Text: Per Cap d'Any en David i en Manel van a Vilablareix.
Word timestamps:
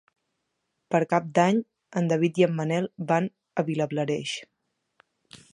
Per 0.95 1.01
Cap 1.11 1.27
d'Any 1.39 1.59
en 2.01 2.09
David 2.13 2.41
i 2.43 2.47
en 2.47 2.57
Manel 2.63 2.89
van 3.13 3.31
a 3.63 3.69
Vilablareix. 3.71 4.37